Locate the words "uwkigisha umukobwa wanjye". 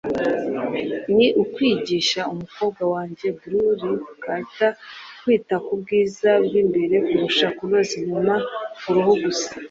1.41-3.27